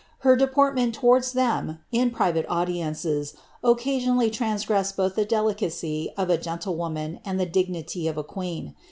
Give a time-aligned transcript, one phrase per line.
[0.25, 1.23] her deportment toward;
[2.11, 8.73] private audiences orcasionally transgressed both llie delicacy tlettoman and the dignity of a queen.